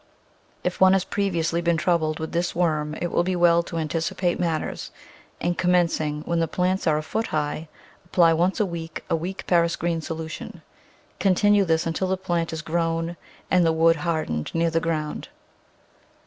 [0.63, 4.39] If one has previously been troubled with this worm it will be well to anticipate
[4.39, 4.89] matters,
[5.39, 7.67] and, commencing when the plants are a foot high,
[8.05, 10.63] apply once a week a weak Paris green solution;
[11.19, 13.15] continue this until the plant is grown
[13.51, 15.27] and the wood hardened near the ground.